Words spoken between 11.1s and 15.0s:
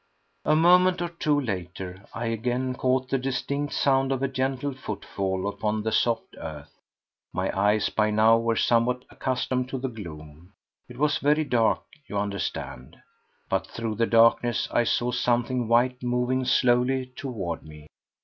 very dark, you understand; but through the darkness I